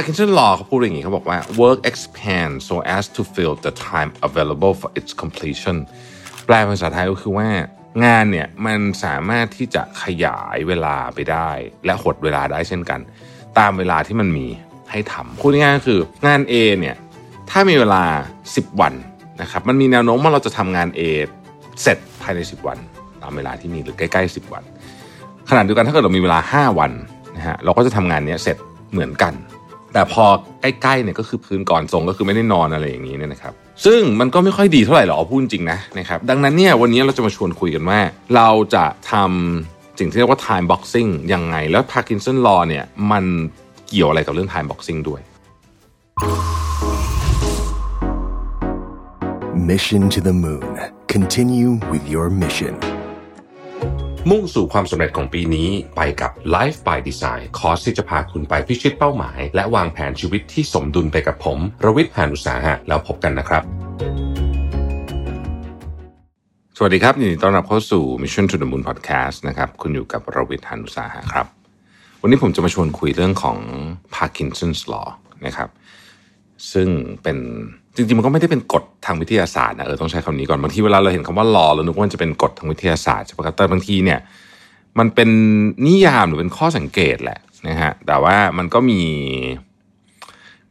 [0.00, 5.76] Parkinson Law เขาพูดอย่างนี้เขาบอกว่า work expands so as to fill the time available for its completion
[6.46, 7.48] แปลภาษาไทยก็คือว่า
[8.04, 11.50] งานเนี่ยมันสามารถที่จะขยายเวลาไปได้
[11.84, 13.00] และหดเวลาได้เช่นกัน
[13.58, 14.46] ตามเวลาที่มันมี
[14.90, 16.96] ให้ทำพูดง่ายๆก็คืองาน A เนี่ย
[17.50, 18.02] ถ้ามีเวลา
[18.44, 18.94] 10 วัน
[19.42, 21.00] นะครับมันมีแนวโน้มว่าเราจะทำงาน A
[21.82, 22.78] เสร็จภายใน 10 วัน
[23.22, 24.62] ตามเวลาที่มีหรือใกล้ๆ 10 วัน
[25.50, 26.92] ขณะเดียวกันถ้าเกิดเรามีเวลา 5 วัน
[27.36, 28.56] นะฮะเราก็จะทำงานนี้เสร็จ
[28.92, 29.34] เหมือนกัน
[29.92, 30.24] แต่พอ
[30.60, 33.52] ใกล้ๆเนี่ยก็คือพื้นก่อนส่งก็คือไม่ได้นอนอะไรอย่างนี้เนี่ยนะครับ
[33.84, 38.00] ซึ่งมันก็ไม่ค่อยดีเท่าไหร่หรอกพูดจริงนะนะครับดังนั้นเนี่ยวันนี้เราจะมาชวนคุยกันว่า
[38.36, 43.24] เราจะทำสิ่งที่เรียกว่า time boxing ยังไง แล้ว Parkinson law เนี่ยมัน
[43.88, 45.20] เกี่ยวอะไรกับเรื่อง time boxing ด้วย
[49.70, 50.68] Mission to the Moon.
[51.08, 52.97] Continue with your mission.
[54.32, 63.62] มุ่งสู่ความสำเร็จของปีนี้ไปกับ Life by Design คอร์สที่จะพาคุณไปพิชิตเป้าหมาย และวางแผนชีวิตที่สมดุลไปกับผม รวิทย์หานุสาหะแล้วพบกันนะครับ
[66.76, 71.46] สวัสดีครับยินดีต้อนรับเข้าสู่ Mission to the Moon Podcast นะครับคุณอยู่กับรวิทย์หานุสาหะครับ
[72.22, 73.58] วันนี้ผมจะมาชวนคุยเรื่องของ
[74.16, 75.08] Parkinson's Law
[75.46, 75.70] นะครับ
[76.72, 76.88] ซึ่ง
[77.22, 77.38] เป็น
[77.98, 84.18] จริงๆมันก็ไม่ได้เป็นกฎทางวิทยาศาสตร์นะเออต้องใช้คำนี้ก่อนบางทีเวลาเราเห็นคำว่า law เรานึกว่ามันจะเป็นกฎทางวิทยาศาสตร์ใช่ไหมครับแต่บางทีเนี่ย
[84.98, 85.30] มันเป็น
[85.86, 89.00] นิยามหรือเป็นข้อสังเกตแหละนะฮะแต่ว่ามันก็มี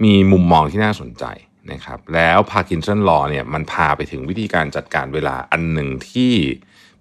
[0.03, 1.25] มีมุมมองที่น่าสนใจ
[1.71, 6.33] นะครับแล้ว Parkinson Law เนี่ยมันพาไปถึงวิธีการจัดการเวลาอันหนึ่งที่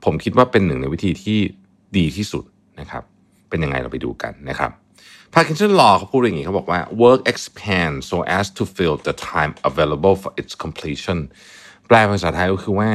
[0.04, 1.38] ผมคิดว่าเป็นหนึ่งในวิธีที่
[1.96, 2.44] ดีที่สุด
[2.80, 3.02] นะครับ
[3.48, 4.70] เป็นยังไงเราไปดูกันนะครับ
[5.38, 11.18] Parkinson Law เขาพูดอย่างนี้เขาบอกว่า work expands so as to fill the time available for its completion
[11.86, 12.90] แปลภาษาไทยก็คือว่า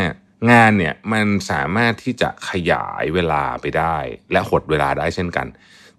[0.51, 3.97] งานเนี่ยมันสามารถที่จะขยายเวลาไปได้
[4.31, 5.47] และหดเวลาได้เช่นกัน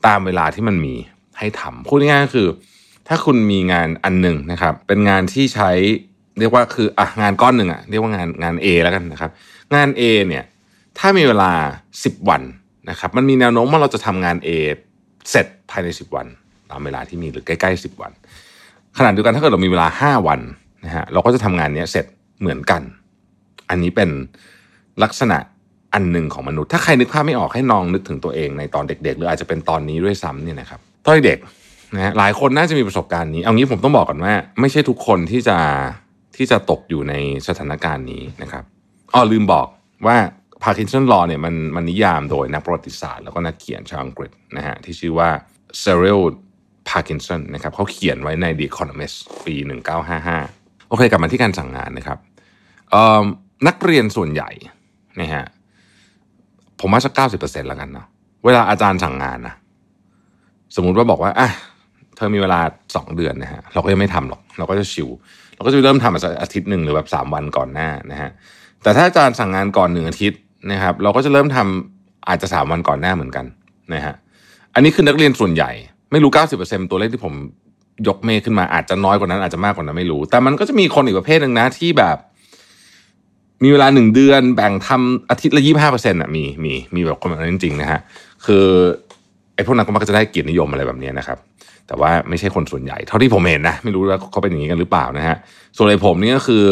[0.07, 0.95] ตามเวลาที่มันมี
[1.39, 2.49] ให้ทำพูดง่ายๆคือ
[3.09, 5.71] ถ้าคุณมีงานอันหนึ่งนะครับ เป็นงานที่ใช้
[6.39, 9.31] เรียกว่าคืออะงานก้อนหนึ่งอะเรียกว่างานงาน A แล้วกันนะครับ
[9.75, 10.45] งาน A เนี่ย
[10.99, 11.53] ถ้ามีเวลา
[11.93, 12.43] 10 วัน
[12.91, 14.51] นะครับ มันมีแนวโน้มว่าเราจะทำงาน A
[15.31, 16.27] เสร็จภายใน 10 วัน
[16.71, 18.13] ตามเวลาที่มีหรือใกล้ๆ10 วัน
[18.99, 20.41] ขณะเดียวกันถ้าเกิดเรามีเวลา 5 วัน
[20.85, 22.07] นะฮะเราก็จะทำงานนี้เสร็จ
[22.41, 22.83] เหมือนกัน
[23.71, 24.11] อันนี้เป็น
[25.03, 25.39] ลักษณะ
[25.95, 31.39] อันหนึ่งของมนุษย์ ถ้าใครนึกภาพไม่ออกให้นองนึกถึงตัวเองในตอนเด็ก ๆ หรืออาจจะเป็นตอนนี้ด้วยซ้ำเนี่ยนะครับตอนเด็ก
[31.95, 35.59] นะฮะหลายคนน่าจะมีประสบการณ์นี้ เอางี้ผมต้องบอกก่อนว่า ไม่ใช่ทุกคนที่จะ
[36.37, 37.15] ที่จะตกอยู่ใน
[37.49, 38.65] สถานการณ์นี้นะครับ
[39.15, 39.67] อ๋อลืมบอก
[40.07, 40.17] ว่า
[40.65, 45.31] Parkinson Law เนี่ยมันมันนิยามโดยนักประวัติศาสตร์แล้วก็นักเขียนชาวอังกฤษนะฮะที่ชื่อว่า
[45.83, 46.23] Cyril
[46.91, 49.55] Parkinson นะครับเขาเขียนไว้ใน The Economist ปี
[50.23, 52.19] 1955 โอเคกลับมาที่การสั่งงานนะครับ
[53.69, 54.51] นักเรียนส่วนใหญ่
[55.21, 55.45] นะฮะ
[56.81, 58.07] ผมว่าสักเก้าสิบเปอร์เซ็นต์แล้วกันเนาะ
[58.45, 59.55] เวลาอาจารย์สั่งงานนะ
[60.77, 61.51] สมมุติว่าบอกว่าอะ
[62.17, 62.61] เธอมีเวลา
[62.97, 65.09] สองเดือนนะฮะเราก็ยังไม่ทำหรอก เราก็จะชิว
[65.55, 68.31] เราก็จะเริ่มทำอาทิตย์หนึ่งหรือแบบสามวันก่อนหน้านะฮะ
[68.83, 70.41] แต่ถ้าอาจารย์สั่งงานก่อนหนึ่งอาทิตย์
[70.71, 73.47] นะครับเราก็จะเริ่มทำอาจจะสามวันก่อนหน้าเหมือนกัน
[73.95, 74.15] นะฮะ
[74.75, 75.71] อันนี้คือนักเรียนส่วนใหญ่
[76.13, 77.35] ไม่รู้เก้าสิบเปอร์เซ็นตัวเลขที่ผม
[78.09, 82.17] ยกเมฆขึ้นมาอาจจะน้อยกว่านั้นอาจจะมากกว่านั้นไม่รู้ แต่มันก็จะมีคนอีกประเภทหนึ่งนะที่แบบ
[83.63, 88.01] มีเวลาหนึ่งเดือนแบ่งทำอาทิตย์ละยี่ห้าเปอร์เซ็นต์อะมีมีมีแบบคนแบบนั้นจริงๆนะฮะ
[88.47, 88.65] คือ
[89.55, 91.39] ไอ้พวกนั้นก็มักจะได้เกียรตินิยมอะไรแบบนี้นะครับ
[91.87, 95.37] แต่ว่าไม่ใช่คนส่วนใหญ่ เท่าที่ผมเห็นนะ ไม่รู้ว่าเขาเป็นอย่างนี้กันหรือเปล่านะฮะ
[95.77, 96.65] ส่วนไอ้ผมนี่ก็คือ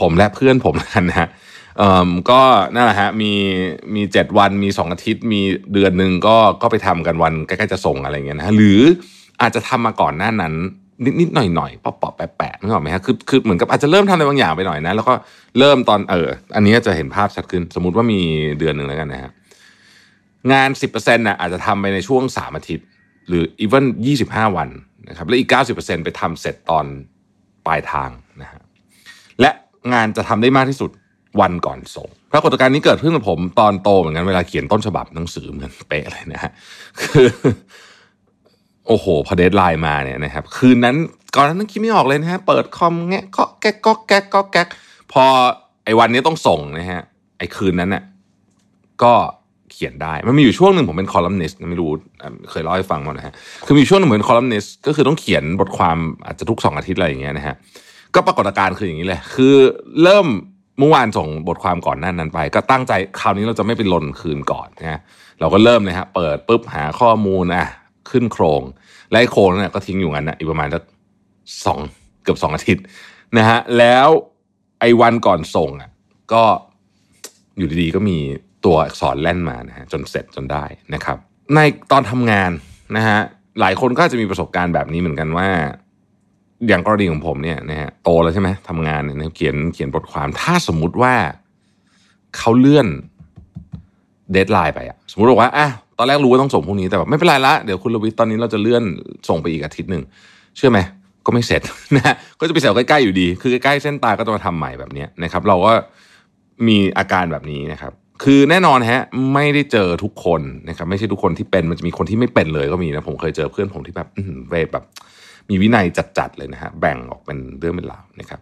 [0.00, 1.28] ผมและเพื่อนผมกันนะฮะ
[2.30, 2.40] ก็
[2.74, 3.32] นั่นแหละฮะมี
[3.94, 5.40] มีเจ็ดวันมีสองอาทิตย์ มี
[5.72, 8.80] เดือนหนึ่งก็ก็ไปทำกันวันใกล้ๆจะส่งอะไรเงี้ยนะหรือ
[9.40, 10.54] อาจจะทำมาก่อนหน้านั้น
[11.04, 15.14] นิดนิดหน่อยหน่อยปอปแปะแปะนึกออกไหมฮะคือคือเหมือนกับอาจจะเริ่มทำอะไรบางอย่างไปหน่อยนะ แล้วก็
[15.58, 18.20] เริ่มตอนเออ อันนี้จะเห็นภาพชัดขึ้น สมมุติว่ามี
[18.58, 19.30] เดือนหนึ่งแล้วกันนะฮะ
[20.52, 22.86] งานสิบเปอร์เซ็นต์น่ะอาจจะทำไปในช่วงสามอาทิตย์
[23.28, 24.68] หรือ even ยี่สิบห้าวัน
[25.08, 26.86] นะครับแล้วอีกเก้าสิบเปอร์เซ็นต์ไปทำเสร็จตอน
[27.66, 28.10] ปลายทาง
[28.42, 28.60] นะฮะ
[29.40, 29.50] และ
[29.92, 30.90] งานจะทำได้มากที่สุด
[31.40, 36.52] วันก่อนส่ง ปรากฏการณ์นี้เกิดขึ้นกับผมตอนโตเหมือนกันเวลาเขียนต้นฉบับหนังสือเหมือนเป๊ะเลยนะฮะ
[37.02, 37.28] คือ
[38.86, 40.96] โอ้โห พอ deadline มาเนี่ยนะครับ คืนนั้น
[41.34, 44.68] ก่อนนั้นคิดไม่ออกเลยนะฮะ เปิดคอมแงะก็แก๊กก็แก๊กก็แก๊ก
[45.12, 45.24] พอ
[45.84, 47.02] ไอ้วันนี้ต้องส่งนะฮะ
[47.38, 48.02] ไอ้คืนนั้นน่ะ
[49.02, 49.14] ก็
[49.72, 51.90] เขียนได้ มันมีอยู่ช่วงหนึ่งผมเป็นคอลัมนิสต์ไม่รู้
[52.50, 53.34] เคยเล่าให้ฟังมานะฮะ
[53.66, 57.54] คือมีช่วงหนึ่งเหมือนคอลัมนิสต์ก็คือต้องเขียนบทความอาจจะทุกสองอาทิตย์อะไรอย่างเงี้ยนะฮะ
[58.14, 59.54] ก็ปรากฏการณ์คืออย่างนี้เลยคือ
[60.02, 60.26] เริ่ม
[60.78, 65.00] เมื่อวานส่งบทความก่อนหน้านั้นไป ก็ตั้งใจคราวนี้เราจะไม่ไปลนคืนก่อนนะ
[65.40, 67.66] เราก็เริ่มเลยฮะเปิดปุ๊บหาข้อมูลอะ
[68.10, 68.62] ขึ้นโครง
[69.10, 70.82] และโครงเนี่ยก็ทิ้งอยู่งั้นนะอีกประมาณสัก
[71.66, 71.78] สอง
[72.22, 72.84] เกือบสองอาทิตย์
[73.38, 74.08] นะฮะแล้ว
[74.80, 75.90] ไอ้วันก่อนส่งอะ
[76.32, 76.42] ก็
[77.58, 78.18] อยู่ดีๆก็มี
[78.64, 81.18] ตัวอักษรแล่นมานะฮะจนเสร็จจนได้นะครับ
[81.54, 81.58] ใน
[81.92, 82.50] ตอนทำงาน
[82.96, 83.18] นะฮะ
[83.60, 85.48] หลายคนก็จะมีประสบการณ์แบบนี้เหมือนกันว่า
[86.68, 91.14] อย่างกรณีของผมเนี่ยนะฮะโตแล้วใช่ไหมทำงานเนี่ยเขียนเขียนบทความถ้าสมมุติว่า
[92.36, 92.86] เขาเลื่อน
[94.32, 95.68] เดทไลน์ไปอะสมมติบอกว่าอะ
[95.98, 98.84] ตอนแรกรู้ว่าต้องส่งพรุ่งนี้แต่แบบไม่เป็นไรละเดี๋ยวคุณลวิทตอนนี้เราจะเลื่อน
[99.28, 100.02] ส่งไปอีกอาทิตย์หนึ่ง
[100.56, 100.78] เชื่อไหม
[101.26, 101.62] ก็ไม่เสร็จ
[101.96, 105.72] นะก็จะไปเสร็จใกล้ๆอยู่ดี คือใกล้ๆเส้นตายก็ต้องมาทำใหม่แบบนี้นะครับ เราก็
[106.66, 107.92] มีอาการแบบนี้นะครับ
[108.24, 109.02] คือแน่นอนฮะ
[109.34, 114.08] ไม่ได้เจอทุกคนนะครับ ไม่ใช่ทุกคนที่เป็นมันจะมีคนที่ไม่เป็นเลยก็มีนะผมเคยเจอเพื่อนผมที่แบบ
[114.50, 114.84] เวแบบ
[115.48, 115.84] มีวินัย
[116.18, 118.40] จัดๆเลยนะฮะแบ่งออกเป็นเรื่องเป็นราวนะครับ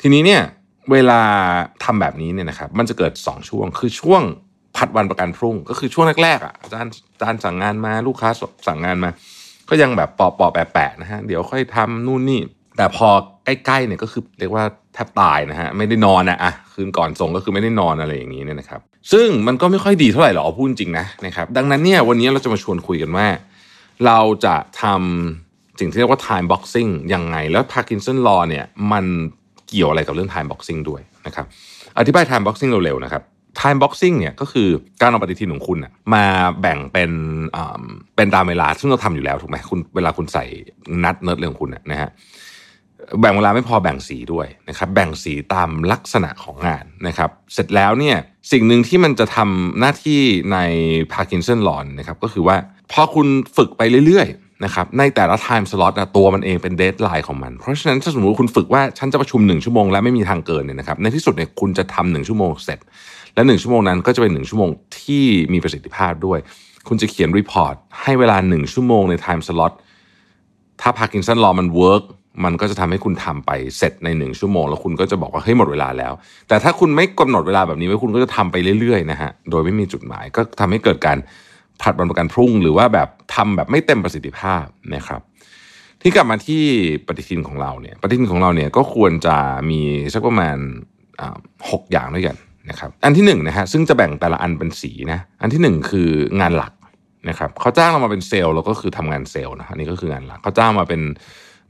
[0.00, 0.42] ทีนี้เนี่ย
[0.92, 1.20] เวลา
[1.84, 4.22] ทำแบบนี้เนี่ยนะครับ มันจะเกิด 2 ช่วง คือช่วง
[4.76, 8.30] ผัดวันประกันพรุ่ง ก็คือช่วงแรกๆอะอาจารย์อาจารย์สั่งงานมาลูกค้า
[8.66, 9.10] สั่งงานมา
[9.68, 12.40] ก็ยังแบบปอปอแปะๆนะฮะเดี๋ยวค่อยทำนู่นนี่
[12.76, 13.08] แต่พอ
[13.44, 18.80] ใกล้ๆเนี่ยก็คือเรียกว่าแทบตายนะฮะไม่ได้นอนนะอะคืนก่อนส่งก็คือไม่ได้นอนอะไรอย่างนี้เนี่ยนะครับ
[19.12, 23.26] ซึ่งมันก็ไม่ค่อยดีเท่าไหร่หรอกพูดจริงนะนะครับ ดังนั้นเนี่ยวันนี้เราจะมาชวนคุยกันว่า
[24.06, 25.49] เราจะทำ
[25.80, 29.04] สิ่งที่เรียกว่า time boxing ยังไง แล้ว Parkinson law เนี่ยมัน
[29.68, 31.46] เกี่ยวอะไรกับเรื่อง time boxing ด้วยนะครับ
[31.98, 33.22] อธิบาย time boxing เร็วๆนะครับ
[33.60, 34.68] time boxing เนี่ยก็คือ
[35.00, 36.24] การเอาปฏิทินของคุณนะมา
[36.60, 37.10] แบ่งเป็น
[38.16, 40.44] เป็นตามเวลาซึ่งเราทำอยู่แล้วถูกไหมคุณเวลาคุณใส่
[41.04, 42.10] นัดเนิร์ดเรื่องของคุณนะฮะ
[43.20, 48.16] แบ่งเวลาไม่พอแบ่งสีด้วยนะครับแบ่งสีตามลักษณะของงานนะครับเสร็จแล้วเนี่ย
[48.52, 50.20] สิ่งหนึ่งที่มันจะทำหน้าที่
[50.52, 50.58] ใน
[51.12, 52.56] Parkinson law นะครับก็คือว่า
[52.92, 53.26] พอคุณ
[53.56, 62.78] ฝึกไปเรื่อยๆ นะครับในแต่ละ time slot ตัวมันเองเป็น deadline ของมัน เพราะฉะนั้นถ้าสมมติคุณฝึกว่าฉันจะประชุมหนึ่งชั่วโมงและไม่มีทางเกินเนี่ยนะครับในที่สุดเนี่ยคุณจะทำหนึ่งชั่วโมงเสร็จ
[63.34, 64.70] และหนึ่งชั่วโมงนั้นก็จะเป็นหนึ่งชั่วโมง
[65.00, 66.38] ที่มีประสิทธิภาพด้วย
[66.88, 69.72] คุณจะเขียนรีพอร์ตให้เวลาหนึ่งชั่วโมงใน time slot
[70.80, 72.04] ถ้า Parkinson law มัน work
[72.44, 76.12] มันก็จะทำให้คุณทำไปเสร็จในหนึ่งชั่วโมง แล้วคุณก็จะบอกว่าเฮ้ยหมดเวลาแล้ว
[76.48, 81.18] แต่ถ้าคุณไม่กำหนดเวลาแบบนี้ไว้คุณก็จะทำไปเรื่อยๆนะฮะโดยไม่มีจุดหมายก็ทำให้เกิดการ
[81.80, 85.20] ผลัดวันประกันพรุ่ง หรือว่าแบบทำแบบไม่เต็มประสิทธิภาพนะครับ
[86.02, 86.62] ที่กลับมาที่
[87.06, 89.36] ปฏิทินของเราเนี่ยปฏิทินของเราเนี่ยก็ควรจะ
[89.70, 89.80] มี
[90.14, 90.56] สักประมาณ
[91.70, 92.36] หกอย่างด้วยกัน
[92.70, 96.10] นะครับอันที่หนึ่งนะฮะซึ่งจะแบ่งแต่ละอันเป็นสีนะอันที่หนึ่งคือ
[96.40, 96.72] งานหลัก
[97.28, 101.00] นะครับเขาจ้างเรามาเป็นเซลล์เราก็คือทำงานเซลล์นะอันนี้ก็คืองานหลักเขาจ้างมาเป็น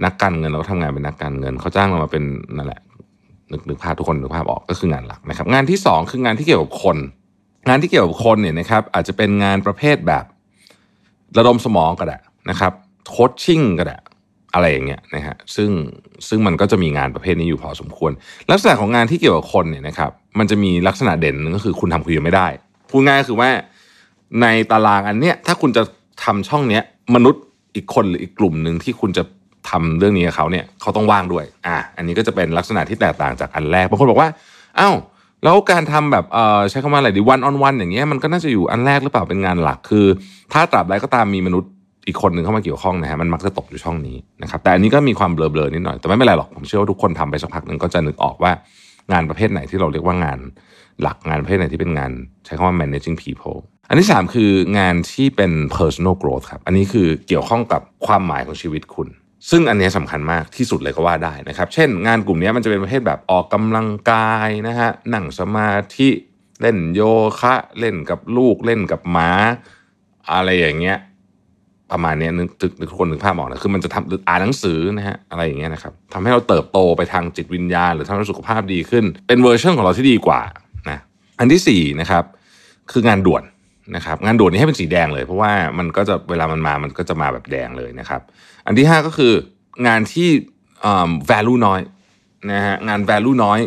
[0.04, 2.24] นักการเงินเราก็ทำงานเป็นนักการเงิน เขาจ้างเรามาเป็น
[2.56, 2.80] นั่นแหละ
[3.52, 6.96] นึกนึกภาพทุกคนนึกภาพออกก็คืองานหลักนะครับ งานที่สองคืองานที่เกี่ยวกับคน
[7.70, 10.24] งานที่เกี่ยวกับคนเนี่ยนะครับอาจจะเป็นงานประเภทแบบ
[11.38, 12.18] ระดมสมองก็ได้
[12.50, 12.72] นะครับ
[13.10, 13.96] โคชชิ่งก็ได้
[14.54, 15.70] อะไรอย่างเงี้ยนะฮะซึ่ง
[16.28, 18.12] ซึ่งมันก็จะมีงานประเภทนี้อยู่พอสมควร
[18.50, 22.46] ลักษณะของงานที่เกี่ยวกับคนเนี่ยนะครับมันจะมีลักษณะเด่นนึงก็คือคุณทำคนเดียวไม่ได้
[22.90, 23.50] พูดง่ายก็คือว่า
[24.42, 25.82] ในตารางอันเนี้ยถ้าคุณจะ
[26.24, 26.82] ทำช่องเนี้ย
[27.14, 27.42] มนุษย์
[27.74, 29.22] อีกคนหรืออีกกลุ่มหนึ่งที่คุณจะ
[29.70, 34.28] ทำเรื่องนี้กับเขาเนี่ยเขาต้องว่างด้วย อะอันนี้ก็จะเป็นลักษณะที่แตกต่างจากอันแรกบางคนบอกว่า
[34.78, 34.94] อ้าว
[35.44, 40.06] แล้วการทำแบบเอ่อใช้คำว่าอะไรดีวันออนวันอย่างเงี้ยมันก็น่าจะอยู่อันแรกหรือเปล่าเป็นงานหลักคือ
[40.52, 41.70] ถ้าตราบใดก็ตามมีมนุษย์
[42.06, 48.52] อีกคนหนึ่งเข้ามาเกี่ยวข้องนะฮะมันมักจะตกอยู่ช่องนี้นะครับแต่อันนี้ก็มีความเบลอๆนิดหน่อยแต่ไม่เป็นไรหรอกผมเชื่อว่าทุกคนทำไปสักพักหนึ่งก็จะนึกออกว่า
[49.12, 50.38] งานประเภทไหนที่เราเรียกว่างาน
[51.02, 52.12] หลักงานประเภทไหนที่เป็นงาน
[52.44, 53.58] ใช้คำว่า managing people
[53.88, 59.08] อันที่ 3 คืองานที่เป็น personal growth ครับ อันนี้คือเกี่ยวข้องกับความหมายของชีวิตคุณ
[59.50, 66.08] ซึ่งอันนี้สำคัญมากที่สุดเลยก็ว่าได้นะครับ เช่น งานกลุ่มนี้มันจะเป็นประเภทแบบออกกำลังกายนะฮะนั่งสมาธิ
[66.60, 67.02] เล่นโย
[67.40, 69.30] คะเล่นกับลูกเล่นกับหมา
[70.32, 70.98] อะไรอย่างเงี้ย
[71.90, 72.48] ประมาณนี้นึก
[72.80, 80.40] นึกทุกคนนึกภาพออกนะคือมันจะทำอ่านหนังสือนะฮะอะไรอย่างเงี้ยนะครับทำให้เราเติบโตไปทางจิตวิญญาณ หรือทำให้สุขภาพดีขึ้น เป็นเวอร์ชันของเราที่ดีกว่า
[80.90, 80.98] นะ
[81.38, 82.24] อันที่สี่นะครับ
[82.92, 83.42] คืองานด่วน
[83.96, 88.20] นะครับงานด่วนนี้ให้เป็นสีแดงเลย เพราะว่ามันก็จะเวลามันมามันก็จะมาแบบแดงเลยนะครับ
[88.66, 89.32] อันที่ห้าก็คือ
[89.86, 90.28] งานที่
[91.30, 91.80] value น้อย
[92.52, 93.58] นะฮะงาน value น้อย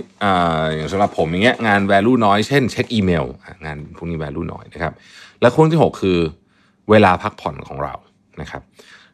[0.76, 3.26] อย่างสำหรับผมอย่างเงี้ยงาน value น้อยเช่นเช็คอีเมล
[3.66, 4.94] งานพวกนี้ value น้อยนะครับ
[5.42, 6.20] และข้อที่หกคือ
[6.90, 7.94] เวลาพักผ่อนของเรา
[8.42, 8.62] นะครับ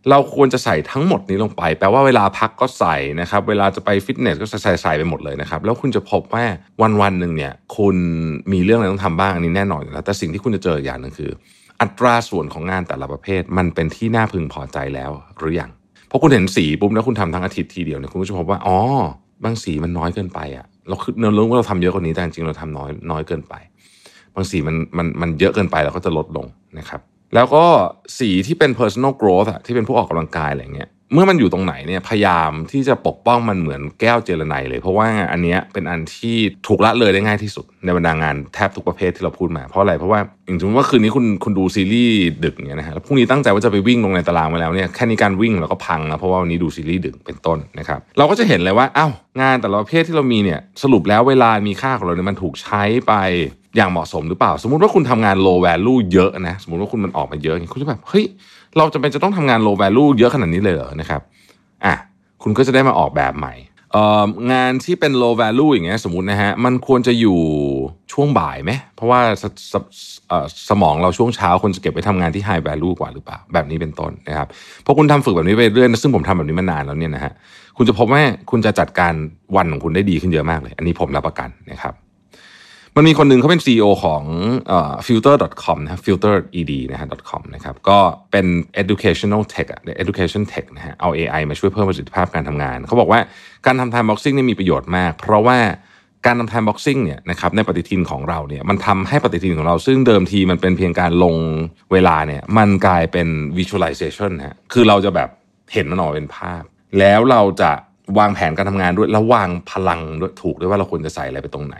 [0.09, 6.45] เราควรจะใส่ทั้งหมดนี้ลงไป แปลว่าเวลาพักก็ใส่นะครับ เวลาจะไปฟิตเนสก็ใส่ใส่ไปหมดเลยนะครับ แล้วคุณจะพบว่า
[6.81, 7.95] วันวันหนึ่งเนี่ย คุณ
[8.53, 11.31] มีเรื่องอะไรต้องทำบ้างอันนี้แน่นอนอยู่แล้วแต่สิ่งที่คุณจะเจออย่างหนึ่งคือ
[11.81, 15.71] อัตราส่วนของงานแต่ละประเภท มันเป็นที่น่าพึงพอใจแล้วหรือยัง
[16.07, 18.77] เพราะคุณเห็นสีปุ๊บแล้วคุณทำทั้งอาทิตย์ทีเดียวเนี่ยคุณก็จะพบว่าอ๋อ
[19.43, 23.53] บางสีมันน้อยเกินไปอะเราคือเรารู้ว่าเราทำเยอะกว่านี้แต่จริงเราทำน้อยน้อยเกินไป
[24.35, 26.45] บางสีมันมันมันเยอะเกินไปเราก็จะลดลง
[26.79, 27.01] นะครับ
[27.35, 27.65] แล้วก็
[28.17, 36.35] สีที่เป็น personal growth อะที่เป็นผู้ออกกำลังกายอะไรเงี้ยเมื่อมันอยู่ตรงไหนเนี่ยพยายามที่จะปกป้องมันเหมือนแก้วเจรไนเลย เพราะว่าอันเนี้ยเป็นอันที่
[36.67, 53.13] ถูกละเลยได้ง่ายที่สุด ในบรรดางานแทบทุกประเภทที่เราพูดมา เพราะอะไรเพราะว่าอย่างสมมติว่าคืนนี้คุณคุณดูซีรีส์ดึกเงี้ยนะฮะแล้วพรุ่งนี้ตั้งใจว่าจะไปวิ่งลงในตารางมาแล้วเนี่ยแค่นี้การวิ่งเราก็พังนะเพราะว่าวันนี้ดูซีรีส์ดึกเป็นต้นนะครับเราก็จะเห็นเลยว่าอ้าวงานแต่ละประเภทที่เรามีเนี่ยสรุปแล้วเวลามีค่าของเราเนี่ยมันถูกใช้ไป
[53.75, 58.25] อย่างเหมาะสมหรือเปล่า สมมุติว่าคุณทำงาน low value เยอะนะ สมมติว่าคุณมันออกมาเยอะคุณจะแบบเฮ้ย
[58.77, 61.21] เราจะเป็นจะต้องทำงาน low value เยอะขนาดนี้เลยเหรอนะครับ
[61.85, 61.95] อะ
[62.43, 63.53] คุณก็จะได้มาออกแบบใหม่
[64.51, 67.39] งานที่เป็น low value อย่างเงี้ยสมมตินะฮะมันควรจะอยู่
[68.13, 69.75] ช่วงบ่ายไหมเพราะว่าสส
[70.69, 74.47] สมองเราช่วงเช้าคนจะเก็บไปทำงานที่ high value กว่าหรือเปล่า แบบนี้เป็นต้นนะครับ
[74.85, 77.33] พอคุณทำฝึกแบบนี้ไปเรื่อยซึ่งผมทำแบบนี้มานานแล้วเนี่ยนะฮะ
[77.77, 78.21] คุณจะพบว่า
[78.51, 79.13] คุณจะจัดการ
[79.55, 81.93] วันของคุณได้ดีขึ้นเยอะมากเลย อันนี้ผมรับประกันนะครับ
[82.95, 84.23] มันมีคนหนึ่งเขาเป็น CEO ของ
[85.07, 86.45] filter.com นะครับ filtered
[86.91, 87.99] นะฮะ .com นะครับก็
[88.31, 88.45] เป็น
[88.81, 93.19] educational tech อะ education tech นะฮะเอา AI มาช่วยเพิ่มประสิทธิภาพการทำงาน เขาบอกว่า
[93.65, 95.59] การทำ time boxing นี่มีประโยชน์มาก เพราะว่า
[96.25, 101.35] การทำ time boxing เนี่ยนะครับในปฏิทินของเราเนี่ยมันทำให้ปฏิทินของเราซึ่งเดิมทีมันเป็นเพียงการลง
[101.91, 103.27] เวลาเนี่ยมันกลายเป็น
[103.57, 105.29] visualization ฮะคือเราจะแบบ
[105.73, 106.63] เห็นมันออกเป็นภาพ
[106.99, 107.71] แล้วเราจะ
[108.19, 111.77] วางแผนการทำงานด้วยแล้ววางพลังด้วยถูกด้วยว่าเราควรจะใส่อะไรไปตรงไหน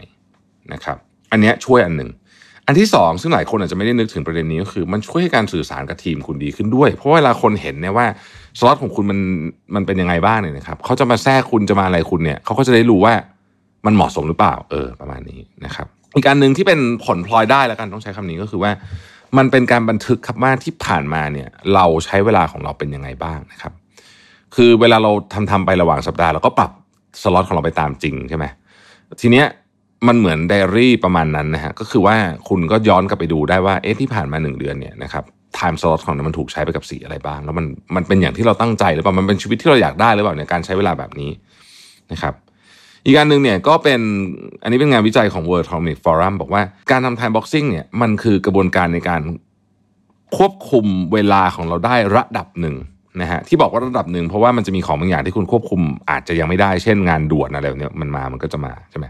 [0.74, 0.98] นะครับ
[1.32, 2.10] อันนี้ช่วยอันหนึ่ง
[2.66, 8.06] อันที่สองซึ่งหลายคนอาจจะไม่ได้นึกถึงประเด็นนี้ก็คือ มันช่วยให้การสื่อสารกับทีมคุณดีขึ้นด้วย เพราะเวลาคนเห็นเนี่ยว่า
[8.60, 9.20] สล็อตของคุณมัน
[9.76, 13.14] มันเป็นยังไงบ้างเนี่ยนะครับเขาจะมาแทรกคุณจะมาอะไรคุณเนี่ยเขาก็จะได้รู้ว่า
[13.86, 18.72] มันเหมาะสมหรือเปล่า เออ ประมาณนี้นะครับ อีกการหนึ่งที่เป็นผลพลอยได้แล้วกันต้องใช้คำนี้ก็คือว่า
[19.38, 23.74] มันเป็นการบันทึกครับว่าที่ผ่านมาเนี่ยเราใช้เวลาของเราเป็นยังไงบ้างนะครับ
[24.56, 26.72] คือเวลาเราทำทำไประหว่างสัปดาห์เราก็ปรับ
[27.22, 28.46] สล็อตของเราไปตามจริงใช่ไหม
[29.22, 29.46] ทีเนี้ย
[30.08, 32.16] มันเหมือนไดอารี่ประมาณนั้นนะฮะก็คือว่า
[32.50, 35.24] คุณก็ย้อนกลับไปดูได้ว่าเอ๊ะที่ผ่านมาหนึ่งเดือนเนี่ยนะครับ
[35.56, 37.66] ไทม์สล็อตของมันถูกใช้ไปกับสีอะไรบ้าง แล้วมัน
[37.96, 41.32] มันเป็นอย่างที่เราตั้งใจหรือเปล่ามันเป็นชีวิตที่เราอยากได้หรือเปล่าในการใช้เวลาแบบนี้
[42.12, 42.34] นะครับ
[43.06, 44.02] อีกการหนึ่งเนี่ยก็เป็น
[44.64, 49.22] อันนี้เป็นงานวิจัยของ World Economic Forum บอกว่าการทำ time boxing เนี่ยมันคือกระบวนการในการ
[50.38, 52.76] ควบคุมเวลาของเราได้ระดับหนึ่ง
[53.22, 59.06] นะฮะที่บอกว่าระดับหนึ่งเพราะว่ามันจะมีของบางอย่างที่คุณควบคุมอาจจะยังไม่ได้เช่นงานด่วนอะไรแบบนี้มันมามันก็จะมาใช่ไหม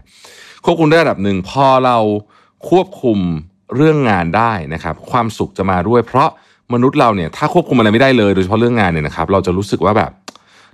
[0.64, 1.98] ควบคุมได้ระดับหนึ่งพอเรา
[2.70, 3.18] ควบคุม
[3.76, 6.28] เรื่องงานได้นะครับ ความสุขจะมาด้วย เพราะ
[6.74, 10.10] มนุษย์เราเนี่ยถ้าควบคุมอะไรไม่ได้เลยโดยเฉพาะเรื่องงานเนี่ยนะครับ เราจะรู้สึกว่าแบบ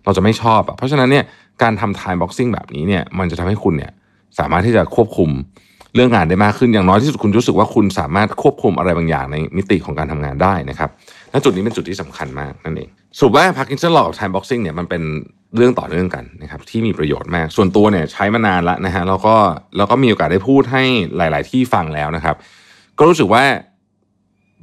[0.05, 1.25] เราจะไม่ชอบอะเพราะฉะนั้นเนี่ย
[1.63, 3.93] การทำ time boxing แบบนี้เนี่ยมันจะทำให้คุณเนี่ย
[4.39, 5.31] สามารถที่จะควบคุม
[5.95, 10.91] เรื่องงานได้มากขึ้นอย่างน้อยที่สุดคุณรู้สึกว่าคุณสามารถควบคุมอะไรบางอย่างในมิติของการทำงานได้นะครับ
[11.37, 15.03] และจุดนี้เป็นจุดที่สำคัญมากนั่นเองสรุปว่า Parkinson Law กับ Time Boxing เนี่ยมันเป็น
[15.57, 19.35] เรื่องต่อเนื่องกันนะครับที่มีประโยชน์มาก ส่วนตัวเนี่ยใช้มานานแล้วนะฮะแล้วก็
[19.77, 20.83] แล้วก็มีโอกาสได้พูดให้
[21.17, 22.37] หลาย ๆ ที่ฟังแล้วนะครับ
[22.99, 23.45] ก็รู้สึกว่า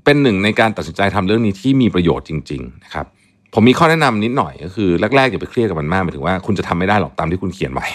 [0.06, 3.06] เป็นหนึ่งในการตัดสินใจทำเรื่องนี้ที่มีประโยชน์จริง ๆ นะครับ
[3.54, 7.88] ผมมีข้อแนะนำนิดหน่อยก็คือแรกๆอย่าไปเครียดกับมันมากหมายถึงว่าคุณจะทำไม่ได้หรอกตามที่คุณเขียนไว้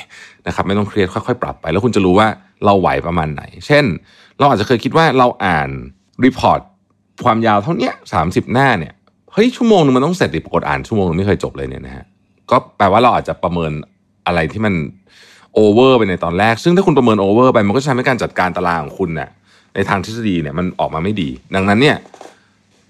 [0.46, 2.28] นะครับไม่ต้องเครียดค่อยๆปรับไป แล้วคุณจะรู้ว่า
[2.64, 3.84] เราไหวประมาณไหน เช่น
[4.38, 5.68] เราอาจจะเคยคิดว่าเราอ่าน
[6.24, 6.60] report
[7.24, 8.92] ความยาวเท่านี้สามสิบหน้าเนี่ย
[9.32, 12.04] เฮ้ยชั่วโมงนึงมันต้องเสร็จดิปรากฏอ่านชั่วโมงนึงไม่เคยจบเลยเนี่ยนะฮะ
[12.50, 13.72] ก็แปลว่าเราอาจจะประเมิน
[14.26, 14.74] อะไรที่มัน
[15.54, 19.28] over ไปในตอนแรก ซึ่งถ้าคุณประเมิน over ไปมันก็ทำให้การจัดการตารางของคุณเนี่ย
[19.74, 21.96] ในทางทฤษฎีเนี่ยมันออกมาไม่ดี ดังนั้นเนี่ย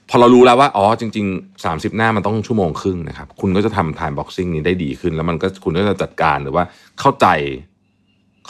[0.09, 6.65] พอเรารู้แล้วว่าอ๋อจริง ๆ 30 หน้ามันต้องชั่วโมงครึ่งนะครับ คุณก็จะทำ time boxing นี้ได้ดีขึ้น แล้วมันก็คุณก็จะจัดการหรือว่า
[7.01, 7.27] เข้าใจ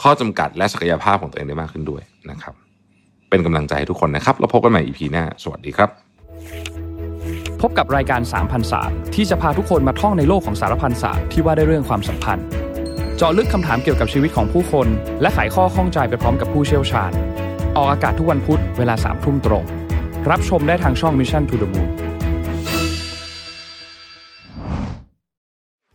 [0.01, 2.53] ข้อจำกัดและศักยภาพของตัวเองได้มากขึ้นด้วยนะครับ
[3.29, 5.89] เป็นกำลังใจให้ทุกคนนะครับ แล้วพบกันใหม่ EP หน้า สวัสดีครับ
[7.61, 12.45] พบกับรายการสามพันศาสที่จะพาทุกคนมาท่องในโลกของสารพันศาสที่ว่าได้เรื่องความสัมพันธ์
[13.17, 14.87] เจาะลึกคำถามเกี่ยวกับชีวิตของผู้คน
[15.21, 17.11] และไขข้อข้องใจไปพร้อมกับผู้เชี่ยวชาญ
[17.77, 19.63] ออกอากาศทุกวันพุธเวลาสามทุ่มตรง
[20.29, 22.08] รับชมได้ทางช่อง Mission to the Moon